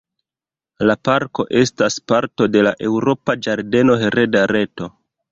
La 0.89 0.93
parko 1.09 1.43
estas 1.59 1.97
parto 2.11 2.47
de 2.55 2.63
la 2.67 2.71
Eŭropa 2.91 3.35
Ĝardeno-Hereda 3.47 4.43
Reto. 4.53 4.89